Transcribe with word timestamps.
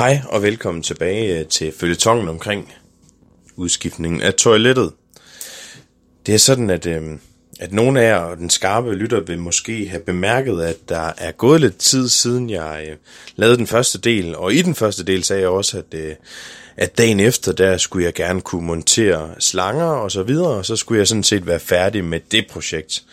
Hej 0.00 0.20
og 0.28 0.42
velkommen 0.42 0.82
tilbage 0.82 1.38
øh, 1.38 1.46
til 1.46 1.72
følgetongen 1.80 2.28
omkring 2.28 2.72
udskiftningen 3.56 4.22
af 4.22 4.34
toilettet. 4.34 4.92
Det 6.26 6.34
er 6.34 6.38
sådan, 6.38 6.70
at, 6.70 6.86
øh, 6.86 7.02
at 7.60 7.72
nogle 7.72 8.00
af 8.00 8.08
jer 8.08 8.16
og 8.16 8.36
den 8.36 8.50
skarpe 8.50 8.94
lytter 8.94 9.20
vil 9.20 9.38
måske 9.38 9.88
have 9.88 10.02
bemærket, 10.02 10.62
at 10.62 10.76
der 10.88 11.12
er 11.18 11.32
gået 11.32 11.60
lidt 11.60 11.76
tid 11.78 12.08
siden 12.08 12.50
jeg 12.50 12.86
øh, 12.90 12.96
lavede 13.36 13.56
den 13.56 13.66
første 13.66 13.98
del, 13.98 14.36
og 14.36 14.54
i 14.54 14.62
den 14.62 14.74
første 14.74 15.04
del 15.04 15.24
sagde 15.24 15.42
jeg 15.42 15.50
også, 15.50 15.78
at, 15.78 15.94
øh, 15.94 16.14
at 16.76 16.98
dagen 16.98 17.20
efter, 17.20 17.52
der 17.52 17.76
skulle 17.76 18.04
jeg 18.04 18.14
gerne 18.14 18.40
kunne 18.40 18.66
montere 18.66 19.30
slanger 19.38 19.84
og 19.84 20.10
så 20.10 20.22
videre, 20.22 20.50
og 20.50 20.66
så 20.66 20.76
skulle 20.76 20.98
jeg 20.98 21.08
sådan 21.08 21.22
set 21.22 21.46
være 21.46 21.60
færdig 21.60 22.04
med 22.04 22.20
det 22.32 22.46
projekt. 22.50 23.04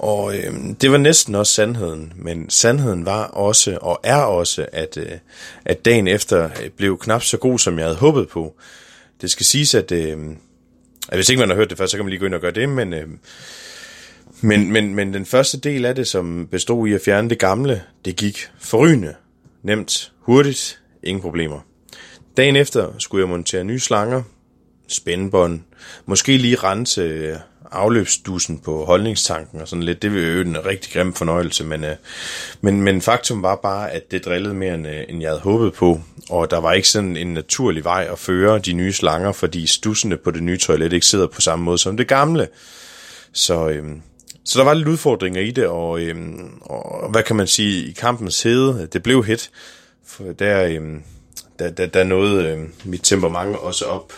Og 0.00 0.36
øh, 0.36 0.54
det 0.80 0.92
var 0.92 0.98
næsten 0.98 1.34
også 1.34 1.52
sandheden, 1.52 2.12
men 2.16 2.50
sandheden 2.50 3.06
var 3.06 3.24
også, 3.24 3.78
og 3.80 4.00
er 4.02 4.22
også, 4.22 4.66
at, 4.72 4.96
øh, 4.96 5.18
at 5.64 5.84
dagen 5.84 6.08
efter 6.08 6.44
øh, 6.44 6.70
blev 6.70 6.98
knap 6.98 7.22
så 7.22 7.36
god, 7.36 7.58
som 7.58 7.78
jeg 7.78 7.86
havde 7.86 7.96
håbet 7.96 8.28
på. 8.28 8.54
Det 9.20 9.30
skal 9.30 9.46
siges, 9.46 9.74
at, 9.74 9.92
øh, 9.92 10.18
at 11.08 11.16
hvis 11.16 11.28
ikke 11.28 11.40
man 11.40 11.48
har 11.48 11.56
hørt 11.56 11.70
det 11.70 11.78
før, 11.78 11.86
så 11.86 11.96
kan 11.96 12.04
man 12.04 12.10
lige 12.10 12.20
gå 12.20 12.26
ind 12.26 12.34
og 12.34 12.40
gøre 12.40 12.50
det, 12.50 12.68
men, 12.68 12.92
øh, 12.92 13.08
men, 14.40 14.72
men, 14.72 14.94
men 14.94 15.14
den 15.14 15.26
første 15.26 15.60
del 15.60 15.84
af 15.84 15.94
det, 15.94 16.08
som 16.08 16.48
bestod 16.50 16.88
i 16.88 16.92
at 16.92 17.00
fjerne 17.04 17.30
det 17.30 17.38
gamle, 17.38 17.82
det 18.04 18.16
gik 18.16 18.38
forrygende, 18.58 19.14
nemt, 19.62 20.12
hurtigt, 20.18 20.80
ingen 21.02 21.22
problemer. 21.22 21.60
Dagen 22.36 22.56
efter 22.56 22.92
skulle 22.98 23.22
jeg 23.22 23.28
montere 23.28 23.64
nye 23.64 23.80
slanger, 23.80 24.22
spændebånd, 24.88 25.60
måske 26.06 26.36
lige 26.36 26.56
rense 26.56 27.02
øh, 27.02 27.36
afløbsdussen 27.72 28.58
på 28.58 28.84
holdningstanken 28.84 29.60
og 29.60 29.68
sådan 29.68 29.82
lidt. 29.82 30.02
Det 30.02 30.14
vil 30.14 30.34
jo 30.34 30.40
en 30.40 30.66
rigtig 30.66 30.92
grim 30.92 31.14
fornøjelse, 31.14 31.64
men, 31.64 31.84
øh, 31.84 31.96
men, 32.60 32.82
men 32.82 33.02
faktum 33.02 33.42
var 33.42 33.56
bare, 33.56 33.90
at 33.90 34.10
det 34.10 34.24
drillede 34.24 34.54
mere, 34.54 34.74
end, 34.74 34.86
øh, 34.86 35.04
end 35.08 35.20
jeg 35.20 35.30
havde 35.30 35.40
håbet 35.40 35.72
på, 35.72 36.00
og 36.30 36.50
der 36.50 36.60
var 36.60 36.72
ikke 36.72 36.88
sådan 36.88 37.16
en 37.16 37.34
naturlig 37.34 37.84
vej 37.84 38.08
at 38.12 38.18
føre 38.18 38.58
de 38.58 38.72
nye 38.72 38.92
slanger, 38.92 39.32
fordi 39.32 39.66
stussene 39.66 40.16
på 40.16 40.30
det 40.30 40.42
nye 40.42 40.58
toilet 40.58 40.92
ikke 40.92 41.06
sidder 41.06 41.26
på 41.26 41.40
samme 41.40 41.64
måde 41.64 41.78
som 41.78 41.96
det 41.96 42.08
gamle. 42.08 42.48
Så, 43.32 43.68
øh, 43.68 43.84
så 44.44 44.58
der 44.58 44.64
var 44.64 44.74
lidt 44.74 44.88
udfordringer 44.88 45.40
i 45.40 45.50
det, 45.50 45.66
og, 45.66 46.00
øh, 46.00 46.16
og 46.60 47.10
hvad 47.10 47.22
kan 47.22 47.36
man 47.36 47.46
sige, 47.46 47.84
i 47.86 47.92
kampens 47.92 48.42
hede, 48.42 48.88
det 48.92 49.02
blev 49.02 49.24
hit, 49.24 49.50
for 50.06 50.24
der, 50.24 50.64
øh, 50.64 50.80
der, 51.58 51.70
der, 51.70 51.86
der 51.86 52.04
nåede 52.04 52.48
øh, 52.48 52.58
mit 52.84 53.00
temperament 53.02 53.56
også 53.56 53.84
op 53.84 54.12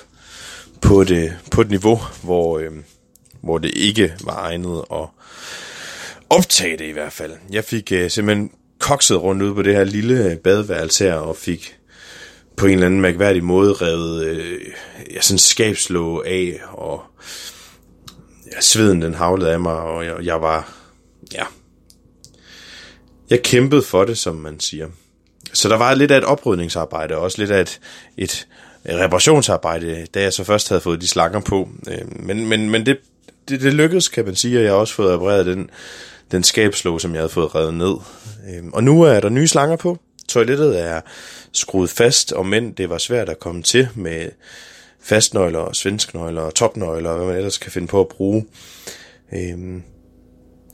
på, 0.81 1.05
det, 1.05 1.39
på 1.51 1.61
et 1.61 1.71
niveau, 1.71 2.01
hvor, 2.23 2.59
øh, 2.59 2.71
hvor 3.43 3.59
det 3.59 3.71
ikke 3.77 4.15
var 4.25 4.37
egnet 4.37 4.83
at 4.93 5.07
optage 6.31 6.77
det 6.77 6.85
i 6.85 6.91
hvert 6.91 7.13
fald. 7.13 7.33
Jeg 7.51 7.65
fik 7.65 7.93
øh, 7.93 8.11
simpelthen 8.11 8.51
kokset 8.79 9.23
rundt 9.23 9.43
ud 9.43 9.55
på 9.55 9.63
det 9.63 9.75
her 9.75 9.85
lille 9.85 10.31
øh, 10.31 10.37
badeværelse 10.37 11.05
her, 11.05 11.15
og 11.15 11.37
fik 11.37 11.77
på 12.57 12.67
en 12.67 12.73
eller 12.73 12.87
anden 12.87 13.01
mærkværdig 13.01 13.45
måde 13.45 13.73
revet 13.73 14.25
øh, 14.25 14.61
ja, 15.11 15.21
sådan 15.21 15.39
skabslå 15.39 16.23
af, 16.27 16.61
og 16.73 17.03
ja, 18.55 18.61
sveden 18.61 19.03
den 19.03 19.15
havlede 19.15 19.53
af 19.53 19.61
mig, 19.61 19.75
og 19.75 20.05
jeg, 20.05 20.17
jeg 20.23 20.43
var, 20.43 20.73
ja, 21.33 21.45
jeg 23.31 23.43
kæmpede 23.43 23.83
for 23.83 24.05
det, 24.05 24.19
som 24.19 24.37
man 24.37 24.61
siger. 24.61 24.89
Så 25.53 25.69
der 25.69 25.77
var 25.77 25.95
lidt 25.95 26.11
af 26.11 26.19
et 26.19 26.25
oprydningsarbejde, 26.25 27.17
og 27.17 27.23
også 27.23 27.39
lidt 27.39 27.51
af 27.51 27.61
et, 27.61 27.81
et 28.17 28.49
reparationsarbejde, 28.89 30.07
da 30.15 30.23
jeg 30.23 30.33
så 30.33 30.45
først 30.45 30.69
havde 30.69 30.81
fået 30.81 31.01
de 31.01 31.09
slanger 31.09 31.41
på. 31.41 31.69
Øh, 31.89 32.23
men, 32.23 32.47
men, 32.47 32.71
men 32.71 32.87
det 32.87 32.99
det, 33.53 33.61
det 33.61 33.75
lykkedes, 33.75 34.09
kan 34.09 34.25
man 34.25 34.35
sige, 34.35 34.59
og 34.59 34.63
jeg 34.63 34.73
har 34.73 34.79
også 34.79 34.95
fået 34.95 35.15
repareret 35.15 35.47
den, 35.47 35.71
den 36.33 36.43
skabslåg, 36.43 37.01
som 37.01 37.13
jeg 37.13 37.21
havde 37.21 37.33
fået 37.33 37.55
revet 37.55 37.75
ned. 37.75 37.95
Øhm, 38.51 38.73
og 38.73 38.85
nu 38.85 39.03
er 39.03 39.21
der 39.21 39.29
nye 39.29 39.49
slanger 39.49 39.77
på. 39.77 39.99
Toilettet 40.29 40.81
er 40.81 41.01
skruet 41.53 41.91
fast, 41.91 42.33
og 42.33 42.47
men 42.47 42.73
det 42.73 42.91
var 42.91 42.99
svært 42.99 43.29
at 43.29 43.41
komme 43.41 43.63
til 43.63 43.89
med 43.95 44.29
fastnøgler, 45.03 45.73
svensknøgler, 45.73 46.51
topnøgler, 46.51 47.11
og 47.11 47.17
hvad 47.17 47.27
man 47.27 47.37
ellers 47.37 47.59
kan 47.59 47.73
finde 47.73 47.89
på 47.89 48.01
at 48.01 48.09
bruge. 48.09 48.47
Øhm, 49.35 49.83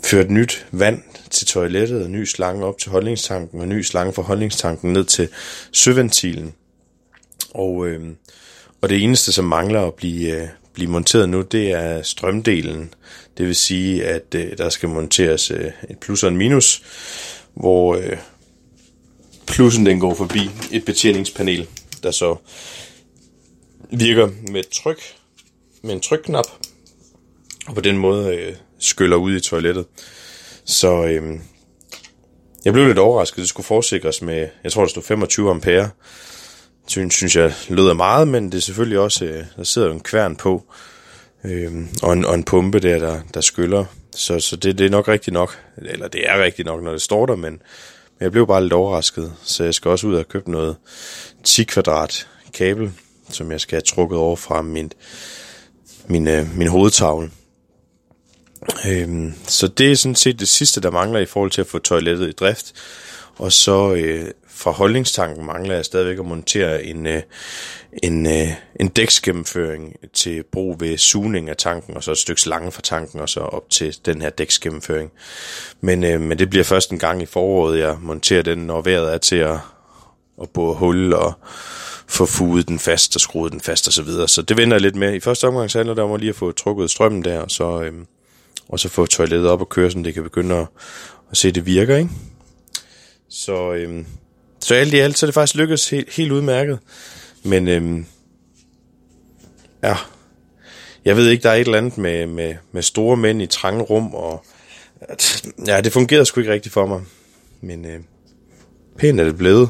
ført 0.05 0.31
nyt 0.31 0.66
vand 0.72 1.03
til 1.31 1.47
toilettet, 1.47 2.03
og 2.03 2.10
ny 2.10 2.25
slange 2.25 2.65
op 2.65 2.78
til 2.78 2.91
holdningstanken, 2.91 3.60
og 3.60 3.69
ny 3.69 3.83
slange 3.83 4.12
fra 4.12 4.22
holdningstanken 4.22 4.93
ned 4.93 5.05
til 5.05 5.28
søventilen. 5.72 6.55
Og, 7.55 7.87
øhm, 7.87 8.16
og 8.81 8.89
det 8.89 9.03
eneste, 9.03 9.33
som 9.33 9.45
mangler 9.45 9.83
at 9.83 9.95
blive, 9.95 10.43
øh, 10.43 10.49
blive 10.78 10.91
monteret 10.91 11.28
nu, 11.28 11.43
det 11.43 11.71
er 11.71 12.03
strømdelen. 12.03 12.94
Det 13.39 13.47
vil 13.47 13.56
sige, 13.56 14.05
at 14.05 14.34
øh, 14.34 14.59
der 14.59 14.69
skal 14.69 14.89
monteres 14.89 15.50
øh, 15.50 15.71
et 15.91 15.99
plus 15.99 16.22
og 16.22 16.28
en 16.28 16.37
minus, 16.37 16.83
hvor 17.55 17.94
øh, 17.97 18.16
plussen 19.47 19.87
den 19.87 20.00
går 20.00 20.15
forbi 20.15 20.50
et 20.72 20.84
betjeningspanel, 20.84 21.66
der 22.03 22.11
så 22.11 22.37
virker 23.91 24.28
med 24.53 24.61
et 24.61 24.69
tryk, 24.69 25.00
med 25.83 25.94
en 25.94 26.00
trykknap, 26.00 26.47
og 27.66 27.75
på 27.75 27.81
den 27.81 27.99
måde 27.99 28.37
øh, 28.37 28.55
skyller 28.78 29.16
ud 29.16 29.37
i 29.37 29.41
toilettet. 29.41 29.87
Så 30.65 31.05
øh, 31.05 31.41
jeg 32.65 32.72
blev 32.72 32.87
lidt 32.87 32.99
overrasket, 32.99 33.39
det 33.39 33.49
skulle 33.49 33.66
forsikres 33.66 34.22
med, 34.22 34.49
jeg 34.65 34.72
tror 34.72 34.83
det 34.83 34.91
stod 34.91 35.03
25 35.03 35.50
ampere, 35.50 35.91
synes, 36.88 37.15
synes 37.15 37.37
jeg 37.37 37.54
lød 37.69 37.94
meget, 37.94 38.28
men 38.28 38.53
det 38.53 38.54
er 38.54 38.62
selvfølgelig 38.62 38.99
også, 38.99 39.25
øh, 39.25 39.44
der 39.56 39.65
sidder 39.65 39.91
en 39.91 40.00
kværn 40.00 40.37
på, 40.37 40.65
øh, 41.44 41.72
og, 42.03 42.12
en, 42.12 42.25
og 42.25 42.34
en 42.34 42.44
pumpe 42.44 42.78
der, 42.78 42.99
der, 42.99 43.21
der 43.34 43.41
skyller. 43.41 43.84
Så, 44.16 44.41
så 44.41 44.56
det, 44.56 44.78
det 44.78 44.87
er 44.87 44.91
nok 44.91 45.09
rigtigt 45.09 45.34
nok, 45.34 45.59
eller 45.77 46.09
det 46.09 46.31
er 46.31 46.43
rigtigt 46.43 46.66
nok, 46.66 46.82
når 46.82 46.93
det 46.93 47.03
står 47.03 47.27
der, 47.27 47.37
men, 47.37 47.53
men 47.53 47.60
jeg 48.21 48.32
blev 48.32 48.47
bare 48.47 48.62
lidt 48.62 48.72
overrasket, 48.72 49.32
så 49.44 49.65
jeg 49.65 49.75
skal 49.75 49.91
også 49.91 50.06
ud 50.06 50.15
og 50.15 50.28
købe 50.28 50.50
noget 50.50 50.77
10 51.44 51.65
kvadrat 51.65 52.28
kabel, 52.54 52.93
som 53.31 53.53
jeg 53.53 53.60
skal 53.60 53.77
have 53.77 53.82
trukket 53.82 54.19
over 54.19 54.37
fra 54.37 54.62
min, 54.62 54.93
min, 56.06 56.28
øh, 56.28 56.56
min 56.56 56.69
hovedtavle. 56.69 57.31
Øhm, 58.88 59.34
så 59.47 59.69
det 59.69 59.93
er 59.93 59.97
sådan 59.97 60.15
set 60.15 60.41
det 60.41 60.48
sidste, 60.48 60.81
der 60.81 60.91
mangler 60.91 61.21
i 61.21 61.27
forhold 61.27 61.50
til 61.50 61.60
at 61.60 61.66
få 61.66 61.78
toilettet 61.78 62.28
i 62.28 62.32
drift. 62.32 62.72
Og 63.38 63.53
så 63.53 63.94
øh, 63.94 64.31
fra 64.49 64.71
holdningstanken 64.71 65.47
mangler 65.47 65.75
jeg 65.75 65.84
stadigvæk 65.84 66.19
at 66.19 66.25
montere 66.25 66.84
en, 66.84 67.06
øh, 67.06 67.22
en, 68.03 68.26
øh, 68.26 68.49
en 68.81 68.88
dæksgennemføring 68.88 69.97
til 70.12 70.43
brug 70.53 70.81
ved 70.81 70.99
sugning 70.99 71.48
af 71.48 71.56
tanken, 71.56 71.97
og 71.97 72.04
så 72.04 72.10
et 72.10 72.19
stykke 72.19 72.41
slange 72.41 72.72
fra 72.72 72.82
tanken, 72.82 73.21
og 73.21 73.28
så 73.28 73.41
op 73.41 73.71
til 73.71 73.97
den 74.06 74.22
her 74.22 74.31
dæksgennemføring. 74.31 75.10
Men, 75.81 76.04
øh, 76.04 76.21
men 76.21 76.38
det 76.38 76.50
bliver 76.50 76.65
først 76.65 76.91
en 76.91 76.98
gang 76.98 77.22
i 77.22 77.27
foråret, 77.27 77.78
jeg 77.78 77.97
monterer 78.00 78.43
den, 78.43 78.59
når 78.59 78.81
vejret 78.81 79.15
er 79.15 79.19
til 79.19 79.37
at, 79.37 79.56
at 80.43 80.50
bore 80.50 80.75
hul 80.75 81.12
og 81.12 81.32
få 82.06 82.27
fuget 82.27 82.69
den 82.69 82.78
fast 82.78 83.15
og 83.16 83.21
skruet 83.21 83.53
den 83.53 83.60
fast 83.60 83.87
og 83.87 83.93
så 83.93 84.03
videre. 84.03 84.28
Så 84.28 84.43
det 84.43 84.56
venter 84.56 84.75
jeg 84.75 84.82
lidt 84.82 84.97
med. 84.97 85.15
I 85.15 85.21
første 85.21 85.48
omgang 85.48 85.71
så 85.71 85.78
handler 85.78 85.94
det 85.94 86.04
om 86.04 86.12
at 86.12 86.21
lige 86.21 86.31
at 86.31 86.37
få 86.37 86.53
trukket 86.53 86.91
strømmen 86.91 87.25
der, 87.25 87.41
og 87.41 87.50
så, 87.50 87.82
øh, 87.82 87.93
og 88.69 88.81
så 88.81 88.88
få 88.88 89.06
toilettet 89.06 89.50
op 89.50 89.60
og 89.60 89.69
køre, 89.69 89.91
så 89.91 89.98
det 89.98 90.15
kan 90.15 90.22
begynde 90.22 90.54
at, 90.54 90.66
at 91.31 91.37
se, 91.37 91.48
at 91.48 91.54
det 91.54 91.66
virker, 91.66 91.97
ikke? 91.97 92.10
Så, 93.28 93.72
øhm, 93.72 94.06
så 94.61 94.75
alt 94.75 94.94
i 94.94 94.99
alt, 94.99 95.19
så 95.19 95.27
er 95.27 95.28
det 95.28 95.34
faktisk 95.34 95.55
lykkedes 95.55 95.91
helt, 95.91 96.15
helt 96.15 96.33
udmærket. 96.33 96.78
Men 97.43 97.69
øhm, 97.69 98.06
ja, 99.83 99.97
jeg 101.05 101.16
ved 101.16 101.28
ikke, 101.28 101.43
der 101.43 101.50
er 101.50 101.55
et 101.55 101.61
eller 101.61 101.78
andet 101.78 101.99
med, 101.99 102.27
med, 102.27 102.55
med 102.72 102.83
store 102.83 103.16
mænd 103.16 103.43
i 103.43 103.47
trange 103.47 103.83
rum, 103.83 104.15
og 104.15 104.44
at, 105.00 105.47
ja, 105.66 105.81
det 105.81 105.93
fungerede 105.93 106.27
sgu 106.27 106.41
ikke 106.41 106.53
rigtigt 106.53 106.72
for 106.72 106.87
mig. 106.87 107.03
Men 107.61 107.84
øh, 107.84 108.00
pænt 108.99 109.21
er 109.21 109.25
det 109.25 109.39
blevet. 109.39 109.69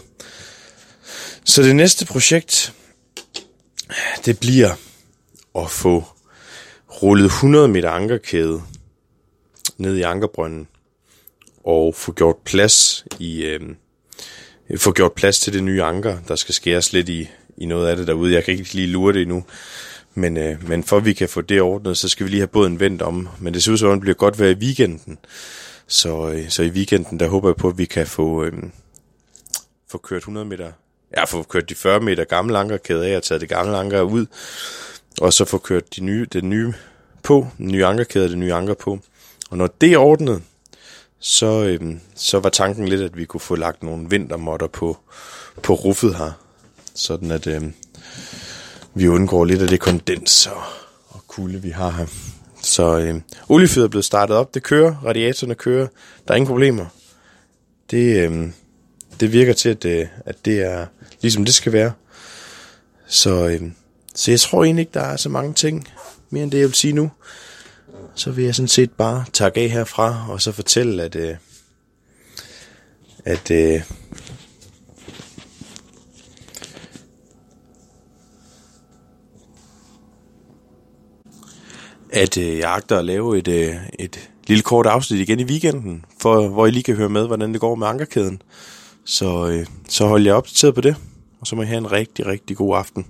Så 1.44 1.62
det 1.62 1.76
næste 1.76 2.06
projekt, 2.06 2.72
det 4.24 4.40
bliver 4.40 4.70
at 5.54 5.70
få 5.70 6.04
rullet 7.02 7.26
100 7.26 7.68
meter 7.68 7.90
ankerkæde 7.90 8.62
ned 9.78 9.96
i 9.96 10.02
ankerbrønden 10.02 10.68
og 11.64 11.94
få 11.94 12.12
gjort 12.12 12.36
plads 12.44 13.04
i 13.18 13.44
øh, 13.44 13.60
få 14.76 14.92
gjort 14.92 15.12
plads 15.12 15.40
til 15.40 15.52
det 15.52 15.64
nye 15.64 15.82
anker. 15.82 16.18
Der 16.28 16.36
skal 16.36 16.54
skæres 16.54 16.92
lidt 16.92 17.08
i, 17.08 17.30
i 17.56 17.66
noget 17.66 17.88
af 17.88 17.96
det 17.96 18.06
derude. 18.06 18.34
Jeg 18.34 18.44
kan 18.44 18.54
ikke 18.54 18.74
lige 18.74 18.86
lure 18.86 19.12
det 19.12 19.22
endnu. 19.22 19.44
Men, 20.14 20.36
øh, 20.36 20.68
men 20.68 20.84
for 20.84 20.96
at 20.96 21.04
vi 21.04 21.12
kan 21.12 21.28
få 21.28 21.40
det 21.40 21.62
ordnet, 21.62 21.98
så 21.98 22.08
skal 22.08 22.26
vi 22.26 22.30
lige 22.30 22.40
have 22.40 22.46
båden 22.46 22.80
vendt 22.80 23.02
om. 23.02 23.28
Men 23.40 23.54
det 23.54 23.62
ser 23.62 23.72
ud 23.72 23.78
som 23.78 23.88
om, 23.88 23.94
det 23.94 24.00
bliver 24.00 24.14
godt 24.14 24.38
være 24.38 24.50
i 24.50 24.54
weekenden. 24.54 25.18
Så, 25.86 26.30
øh, 26.30 26.48
så 26.48 26.62
i 26.62 26.68
weekenden, 26.68 27.20
der 27.20 27.28
håber 27.28 27.48
jeg 27.48 27.56
på, 27.56 27.68
at 27.68 27.78
vi 27.78 27.84
kan 27.84 28.06
få, 28.06 28.44
øh, 28.44 28.52
få 29.90 29.98
kørt 29.98 30.18
100 30.18 30.46
meter, 30.46 30.72
ja, 31.16 31.24
få 31.24 31.42
kørt 31.42 31.68
de 31.68 31.74
40 31.74 32.00
meter 32.00 32.24
gamle 32.24 32.58
ankerkæde 32.58 33.06
af 33.06 33.16
og 33.16 33.22
taget 33.22 33.40
det 33.40 33.48
gamle 33.48 33.76
anker 33.76 34.00
ud. 34.00 34.26
Og 35.20 35.32
så 35.32 35.44
få 35.44 35.58
kørt 35.58 35.96
de 35.96 36.00
nye, 36.00 36.26
det 36.32 36.44
nye 36.44 36.72
på, 37.22 37.46
den 37.58 37.68
nye 37.68 37.84
ankerkæde 37.84 38.28
det 38.28 38.38
nye 38.38 38.54
anker 38.54 38.74
på. 38.74 38.98
Og 39.50 39.56
når 39.56 39.66
det 39.80 39.92
er 39.92 39.98
ordnet, 39.98 40.42
så, 41.20 41.64
øhm, 41.64 42.00
så 42.14 42.38
var 42.38 42.48
tanken 42.48 42.88
lidt, 42.88 43.00
at 43.00 43.16
vi 43.16 43.24
kunne 43.24 43.40
få 43.40 43.56
lagt 43.56 43.82
nogle 43.82 44.10
vintermotter 44.10 44.66
på, 44.66 44.98
på 45.62 45.74
ruffet 45.74 46.16
her, 46.16 46.32
sådan 46.94 47.30
at 47.30 47.46
øhm, 47.46 47.74
vi 48.94 49.08
undgår 49.08 49.44
lidt 49.44 49.62
af 49.62 49.68
det 49.68 49.80
kondens 49.80 50.46
og, 50.46 50.62
og 51.08 51.20
kulde, 51.26 51.62
vi 51.62 51.70
har 51.70 51.90
her. 51.90 52.06
Så 52.62 52.98
øhm, 52.98 53.22
oliefyret 53.48 53.84
er 53.84 53.88
blevet 53.88 54.04
startet 54.04 54.36
op, 54.36 54.54
det 54.54 54.62
kører, 54.62 54.94
radiatorerne 55.04 55.54
kører, 55.54 55.86
der 56.28 56.34
er 56.34 56.36
ingen 56.36 56.48
problemer. 56.48 56.86
Det, 57.90 58.24
øhm, 58.24 58.52
det 59.20 59.32
virker 59.32 59.52
til, 59.52 59.68
at, 59.68 59.84
øh, 59.84 60.06
at 60.26 60.36
det 60.44 60.62
er 60.62 60.86
ligesom 61.20 61.44
det 61.44 61.54
skal 61.54 61.72
være. 61.72 61.92
Så, 63.06 63.48
øhm, 63.48 63.74
så 64.14 64.30
jeg 64.30 64.40
tror 64.40 64.64
egentlig 64.64 64.82
ikke, 64.82 64.94
der 64.94 65.00
er 65.00 65.16
så 65.16 65.28
mange 65.28 65.54
ting 65.54 65.88
mere 66.30 66.42
end 66.42 66.52
det, 66.52 66.58
jeg 66.58 66.66
vil 66.66 66.74
sige 66.74 66.92
nu. 66.92 67.10
Så 68.14 68.30
vil 68.30 68.44
jeg 68.44 68.54
sådan 68.54 68.68
set 68.68 68.90
bare 68.90 69.24
takke 69.32 69.60
af 69.60 69.70
herfra, 69.70 70.26
og 70.30 70.42
så 70.42 70.52
fortælle, 70.52 71.02
at, 71.02 71.16
øh, 71.16 71.36
at 73.24 73.50
øh, 73.50 73.82
at 82.10 82.38
øh, 82.38 82.58
jeg 82.58 82.74
agter 82.74 82.98
at 82.98 83.04
lave 83.04 83.38
et, 83.38 83.48
øh, 83.48 83.76
et 83.98 84.30
lille 84.46 84.62
kort 84.62 84.86
afsnit 84.86 85.20
igen 85.20 85.40
i 85.40 85.44
weekenden, 85.44 86.04
for, 86.20 86.48
hvor 86.48 86.66
I 86.66 86.70
lige 86.70 86.82
kan 86.82 86.96
høre 86.96 87.08
med, 87.08 87.26
hvordan 87.26 87.52
det 87.52 87.60
går 87.60 87.74
med 87.74 87.86
ankerkæden. 87.86 88.42
Så, 89.04 89.48
øh, 89.48 89.66
så 89.88 90.06
hold 90.06 90.24
jer 90.24 90.34
opdateret 90.34 90.74
på 90.74 90.80
det, 90.80 90.96
og 91.40 91.46
så 91.46 91.56
må 91.56 91.62
I 91.62 91.66
have 91.66 91.78
en 91.78 91.92
rigtig, 91.92 92.26
rigtig 92.26 92.56
god 92.56 92.76
aften. 92.76 93.06